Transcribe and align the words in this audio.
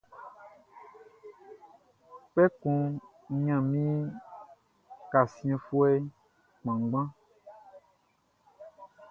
Kpɛkun 2.31 2.81
n 3.37 3.41
ɲannin 3.45 3.99
kasiɛnfuɛ 5.11 5.89
kpanngban. 6.59 7.07